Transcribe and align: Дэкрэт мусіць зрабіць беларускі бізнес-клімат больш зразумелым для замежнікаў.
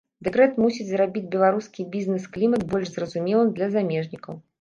Дэкрэт 0.27 0.53
мусіць 0.63 0.85
зрабіць 0.91 1.29
беларускі 1.35 1.85
бізнес-клімат 1.95 2.65
больш 2.71 2.87
зразумелым 2.95 3.53
для 3.59 3.67
замежнікаў. 3.77 4.41